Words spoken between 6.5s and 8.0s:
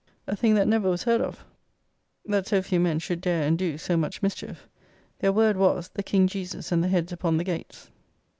and the heads upon the gates."